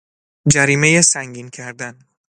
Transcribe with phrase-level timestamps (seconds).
[0.53, 1.99] جریمهی سنگین کردن